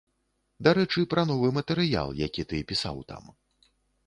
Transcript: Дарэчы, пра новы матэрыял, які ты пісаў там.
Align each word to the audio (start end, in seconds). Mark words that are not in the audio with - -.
Дарэчы, 0.67 1.03
пра 1.11 1.25
новы 1.31 1.51
матэрыял, 1.59 2.09
які 2.27 2.47
ты 2.55 2.63
пісаў 2.73 2.97
там. 3.15 3.23